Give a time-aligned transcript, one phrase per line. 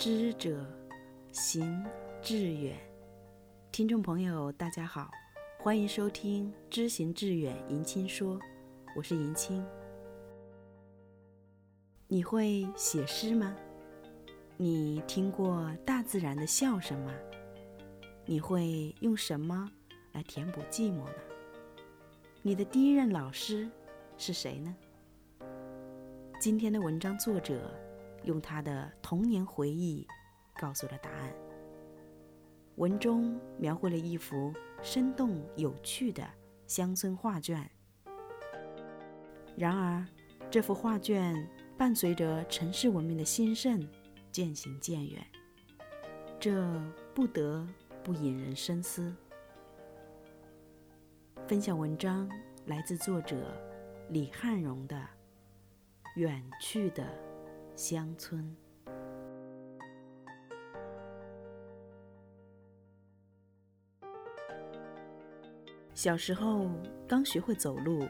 [0.00, 0.64] 知者
[1.30, 1.84] 行
[2.22, 2.74] 志远。
[3.70, 5.10] 听众朋友，大家好，
[5.58, 8.40] 欢迎收听《知行志远》迎亲说，
[8.96, 9.62] 我是迎亲。
[12.08, 13.54] 你会写诗吗？
[14.56, 17.12] 你听过大自然的笑声吗？
[18.24, 19.70] 你会用什么
[20.12, 21.14] 来填补寂寞呢？
[22.40, 23.68] 你的第一任老师
[24.16, 24.74] 是谁呢？
[26.40, 27.70] 今天的文章作者
[28.24, 30.06] 用他的童年回忆
[30.60, 31.32] 告诉了答案。
[32.76, 36.26] 文中描绘了一幅生动有趣的
[36.66, 37.68] 乡村画卷。
[39.56, 40.06] 然而，
[40.50, 41.34] 这幅画卷
[41.76, 43.86] 伴随着城市文明的兴盛
[44.32, 45.26] 渐行渐远，
[46.38, 46.80] 这
[47.14, 47.66] 不得
[48.02, 49.14] 不引人深思。
[51.46, 52.30] 分享文章
[52.66, 53.36] 来自作者
[54.08, 54.96] 李汉荣的。
[56.16, 57.06] 远去的
[57.80, 58.54] 乡村。
[65.94, 66.68] 小时候
[67.08, 68.06] 刚学会走路，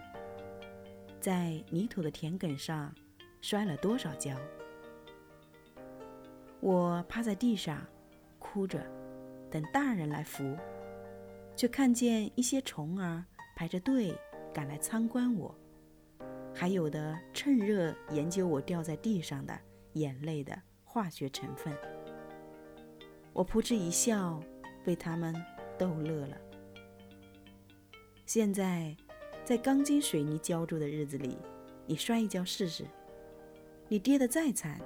[1.21, 2.93] 在泥土的田埂上
[3.41, 4.37] 摔了多少跤？
[6.59, 7.87] 我趴在地上
[8.41, 8.85] 哭着，
[9.53, 10.57] 等大人来扶，
[11.55, 14.19] 却看见一些虫儿排着队
[14.53, 15.57] 赶来参观我。
[16.61, 19.59] 还有的趁热研究我掉在地上的
[19.95, 21.75] 眼泪的化学成分，
[23.33, 24.39] 我扑哧一笑，
[24.85, 25.35] 被他们
[25.79, 26.37] 逗乐了。
[28.27, 28.95] 现在，
[29.43, 31.39] 在钢筋水泥浇筑的日子里，
[31.87, 32.85] 你摔一跤试试，
[33.89, 34.79] 你跌得再惨，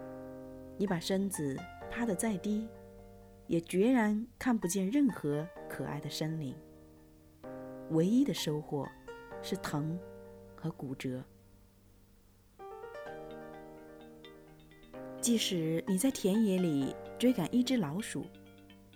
[0.79, 1.57] 你把身子
[1.91, 2.69] 趴得再低，
[3.49, 6.55] 也决然看不见任何可爱的生灵。
[7.91, 8.87] 唯一的收获
[9.43, 9.99] 是疼
[10.55, 11.21] 和骨折。
[15.25, 18.27] 即使你在田野里追赶一只老鼠，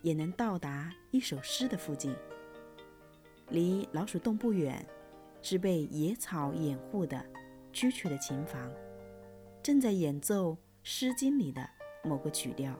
[0.02, 2.14] 也能到达一首诗的附近。
[3.48, 4.86] 离老鼠洞不远，
[5.41, 7.16] 是被野草掩护的
[7.72, 8.70] 蛐蛐的琴房，
[9.62, 10.50] 正在演奏
[10.82, 11.66] 《诗经》里的
[12.04, 12.78] 某个曲调。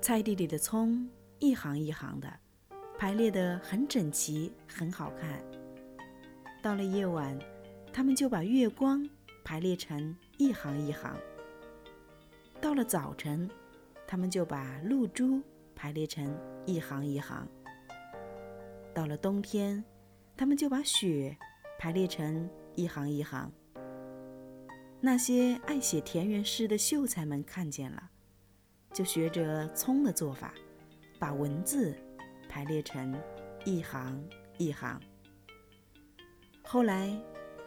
[0.00, 1.06] 菜地里的葱
[1.38, 2.32] 一行一行的
[2.96, 5.44] 排列得很整齐，很好看。
[6.62, 7.38] 到了夜晚，
[7.92, 9.06] 他们就把月光。
[9.44, 11.16] 排列成一行一行。
[12.60, 13.50] 到了早晨，
[14.06, 15.42] 他们就把露珠
[15.74, 17.46] 排列成一行一行。
[18.94, 19.82] 到了冬天，
[20.36, 21.36] 他们就把雪
[21.78, 23.50] 排列成一行一行。
[25.00, 28.10] 那些爱写田园诗的秀才们看见了，
[28.92, 30.54] 就学着葱的做法，
[31.18, 31.96] 把文字
[32.48, 33.20] 排列成
[33.64, 34.24] 一行
[34.56, 35.00] 一行。
[36.62, 37.20] 后来，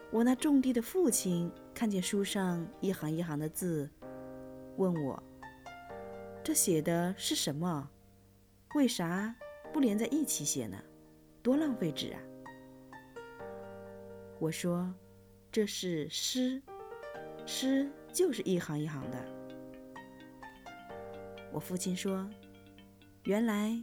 [0.10, 1.52] 我那种地的父亲。
[1.76, 3.90] 看见书上一行一行的字，
[4.78, 5.22] 问我
[6.42, 7.90] ：“这写的是什么？
[8.76, 9.36] 为啥
[9.74, 10.82] 不连在一起写呢？
[11.44, 12.20] 多浪费纸啊！”
[14.40, 14.90] 我说
[15.52, 16.62] ：“这是诗，
[17.46, 19.18] 诗就是一行一行的。”
[21.52, 22.26] 我父亲说
[23.24, 23.78] ：“原来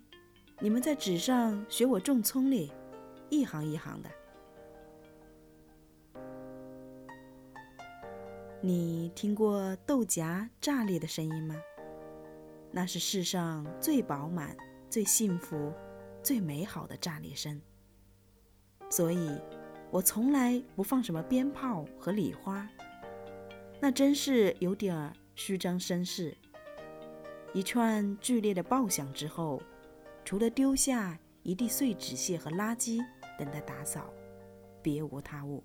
[0.61, 2.73] 你们在纸上学我种葱哩，
[3.29, 4.09] 一行一行的。”
[8.65, 11.61] 你听过豆荚炸裂的声音吗？
[12.71, 14.57] 那是世上最饱满、
[14.89, 15.73] 最幸福、
[16.23, 17.61] 最美好的炸裂声。
[18.89, 19.37] 所以，
[19.91, 22.69] 我从来不放什么鞭炮和礼花，
[23.81, 26.33] 那真是有点儿虚张声势。
[27.53, 29.61] 一串剧烈的爆响之后，
[30.25, 33.05] 除了丢下一地碎纸屑和垃圾
[33.37, 34.15] 等待打扫，
[34.81, 35.65] 别无他物，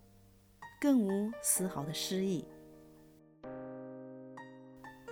[0.81, 2.43] 更无丝毫的诗意。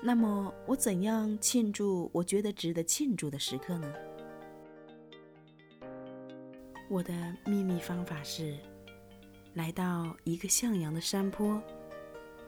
[0.07, 3.91] 那么我怎样庆祝我觉得值得庆祝的时刻呢？
[6.87, 7.11] 我的
[7.43, 8.55] 秘密方法是，
[9.55, 11.59] 来到一个向阳的山坡，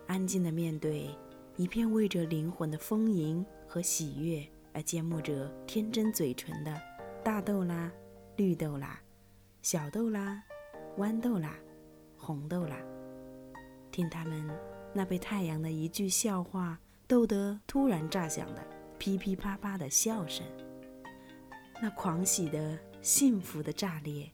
[0.05, 1.09] 安静的面对
[1.55, 6.79] 一片为着灵魂的丰盈和喜悦而缄默着天真嘴唇的
[7.23, 7.91] 大豆啦、
[8.35, 9.01] 绿豆啦、
[9.63, 10.43] 小豆啦、
[10.99, 11.55] 豌豆啦、
[12.17, 12.77] 红豆啦，
[13.89, 14.47] 听他们
[14.93, 16.79] 那被太阳的一句笑话。
[17.07, 18.61] 逗得突然炸响的
[18.97, 20.45] 噼噼啪啪的笑声，
[21.81, 24.29] 那狂喜的、幸福的炸裂，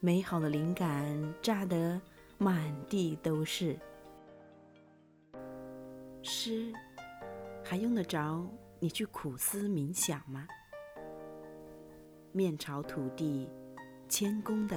[0.00, 2.00] 美好的灵感炸得
[2.38, 3.78] 满地都是。
[6.22, 6.72] 诗
[7.62, 8.44] 还用得着
[8.80, 10.48] 你去苦思冥想吗？
[12.32, 13.48] 面朝土地，
[14.08, 14.76] 谦恭地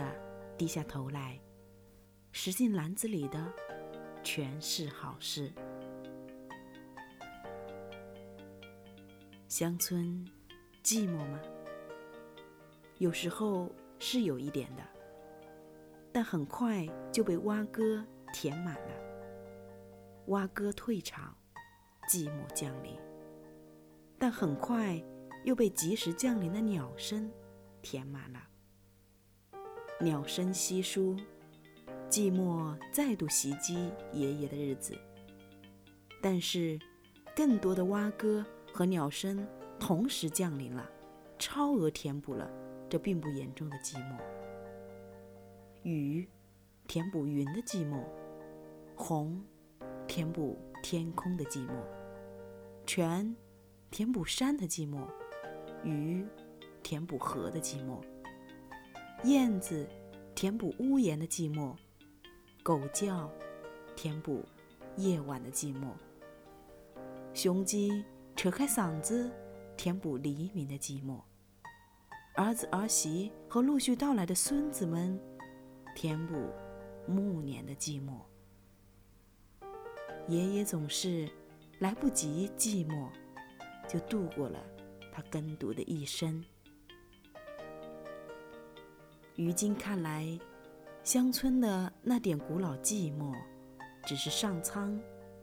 [0.55, 1.39] 低下头来，
[2.31, 3.51] 拾进篮子里的
[4.21, 5.51] 全是好事。
[9.49, 10.23] 乡村
[10.83, 11.39] 寂寞吗？
[12.99, 13.67] 有时候
[13.97, 14.83] 是有一点的，
[16.11, 18.91] 但很快就被蛙歌填满了。
[20.27, 21.35] 蛙歌退场，
[22.07, 22.95] 寂寞降临，
[24.19, 25.03] 但很快
[25.43, 27.27] 又被及时降临的鸟声
[27.81, 28.39] 填满了。
[29.99, 31.17] 鸟声稀疏，
[32.07, 34.95] 寂寞再度袭击爷爷的日子。
[36.21, 36.79] 但是，
[37.35, 38.45] 更多的蛙歌
[38.79, 39.45] 和鸟声
[39.77, 40.89] 同时降临了，
[41.37, 42.49] 超额填补了
[42.89, 44.15] 这并不严重的寂寞。
[45.83, 46.25] 雨
[46.87, 48.01] 填补云的寂寞，
[48.95, 49.43] 红
[50.07, 51.73] 填补天空的寂寞，
[52.87, 53.35] 泉
[53.91, 55.05] 填补山的寂寞，
[55.83, 56.25] 鱼
[56.81, 58.01] 填补河的寂寞，
[59.25, 59.85] 燕子
[60.33, 61.75] 填补屋檐的寂寞，
[62.63, 63.29] 狗叫
[63.97, 64.45] 填补
[64.95, 65.89] 夜晚的寂寞。
[67.33, 68.05] 雄鸡
[68.41, 69.29] 扯开嗓子，
[69.75, 71.21] 填补黎明的寂寞；
[72.37, 75.19] 儿子儿媳和陆续到来的孙子们，
[75.93, 76.49] 填补
[77.05, 78.13] 暮年的寂寞。
[80.29, 81.29] 爷爷总是
[81.79, 83.09] 来不及寂寞，
[83.89, 84.57] 就度过了
[85.11, 86.41] 他耕读的一生。
[89.35, 90.39] 于今看来，
[91.03, 93.35] 乡村的那点古老寂寞，
[94.05, 94.97] 只是上苍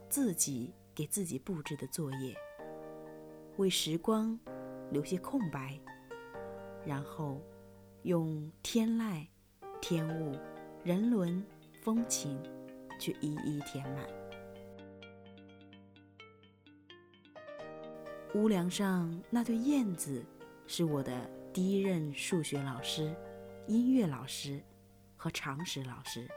[0.08, 0.72] 自己。
[0.94, 2.34] 给自己布置的作业，
[3.56, 4.38] 为时光
[4.90, 5.80] 留些空白，
[6.84, 7.40] 然后
[8.02, 9.26] 用天籁、
[9.80, 10.38] 天物、
[10.84, 11.44] 人伦、
[11.82, 12.38] 风情
[12.98, 14.06] 去一一填满。
[18.34, 20.22] 屋梁上那对燕子
[20.66, 23.14] 是我的第一任数学老师、
[23.66, 24.62] 音乐老师
[25.16, 26.28] 和常识老师，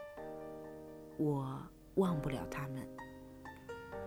[1.18, 1.60] 我
[1.96, 2.88] 忘不了他们。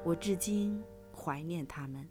[0.04, 0.84] 我至今
[1.16, 2.10] 怀念他们，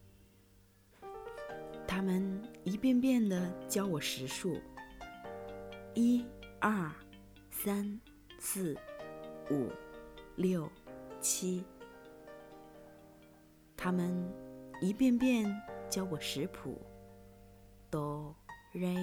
[1.94, 4.58] 他们一遍遍地教我识数，
[5.92, 6.24] 一、
[6.58, 6.90] 二、
[7.50, 8.00] 三、
[8.38, 8.74] 四、
[9.50, 9.68] 五、
[10.36, 10.66] 六、
[11.20, 11.62] 七。
[13.76, 14.10] 他们
[14.80, 15.44] 一遍遍
[15.90, 16.80] 教我识谱，
[17.90, 18.34] 哆、
[18.72, 18.96] 瑞、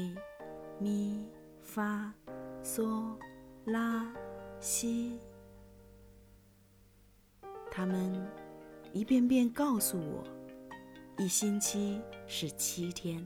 [0.79, 1.23] 咪、
[1.61, 2.11] 发、
[2.63, 3.15] 嗦、
[3.65, 4.11] 拉、
[4.59, 5.19] 西。
[7.69, 8.27] 他们。
[8.91, 10.23] 一遍遍告诉我，
[11.19, 13.21] 一星期是七天，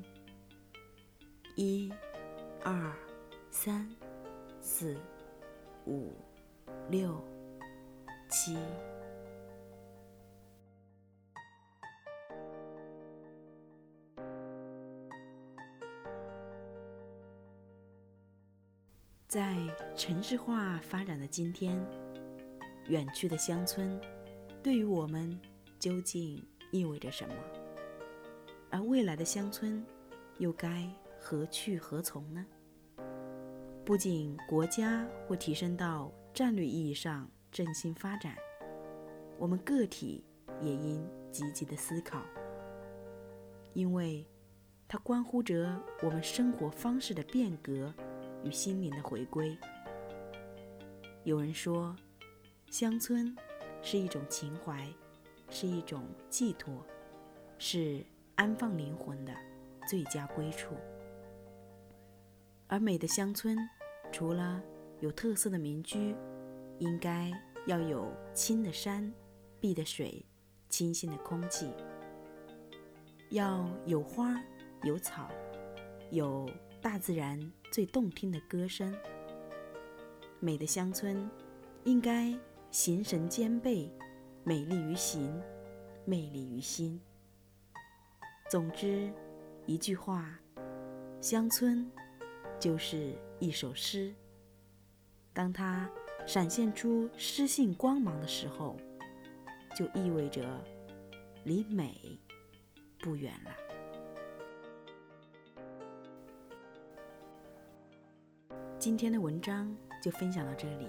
[1.55, 1.93] 一、
[2.63, 2.91] 二、
[3.51, 3.87] 三、
[4.59, 4.97] 四、
[5.85, 6.11] 五、
[6.89, 7.23] 六、
[8.31, 8.57] 七。
[19.27, 19.55] 在
[19.95, 21.79] 城市化发展的今天，
[22.87, 24.01] 远去的乡村，
[24.63, 25.39] 对于我们。
[25.79, 26.41] 究竟
[26.71, 27.35] 意味着什么？
[28.73, 29.85] 而未来的乡村
[30.39, 30.89] 又该
[31.19, 32.43] 何去何从呢？
[33.85, 38.35] 不仅国家会提升到战略意义上振兴发展，
[39.37, 40.25] 我们个体
[40.59, 42.23] 也应积极的思考，
[43.73, 44.25] 因为
[44.87, 47.93] 它关乎着我们生活方式的变革
[48.43, 49.55] 与心灵的回归。
[51.23, 51.95] 有人说，
[52.71, 53.37] 乡村
[53.83, 54.91] 是一种情怀。
[55.49, 56.83] 是一种寄托，
[57.59, 58.03] 是
[58.35, 59.33] 安放灵魂的
[59.87, 60.75] 最佳归处。
[62.67, 63.57] 而美的乡村，
[64.11, 64.61] 除了
[64.99, 66.15] 有特色的民居，
[66.79, 67.31] 应该
[67.67, 69.13] 要有青的山、
[69.59, 70.25] 碧的水、
[70.69, 71.71] 清新的空气，
[73.29, 74.41] 要有花、
[74.81, 75.29] 有草，
[76.09, 76.49] 有
[76.81, 77.39] 大自然
[77.71, 78.95] 最动听的歌声。
[80.39, 81.29] 美的乡村，
[81.83, 82.33] 应该
[82.71, 83.91] 形神兼备。
[84.45, 85.41] 美丽于形，
[86.03, 86.99] 魅力于心。
[88.49, 89.11] 总之，
[89.65, 90.37] 一句话，
[91.19, 91.89] 乡村
[92.59, 94.13] 就是一首诗。
[95.33, 95.89] 当它
[96.27, 98.77] 闪现出诗性光芒的时候，
[99.75, 100.43] 就意味着
[101.45, 102.19] 离美
[102.99, 103.51] 不远了。
[108.77, 110.87] 今天的文章就分享到这里，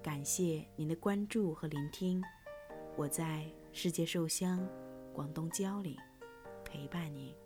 [0.00, 2.22] 感谢您的关注和聆听。
[2.96, 4.64] 我在世界寿乡，
[5.12, 5.96] 广东蕉岭，
[6.72, 7.39] 陪伴你。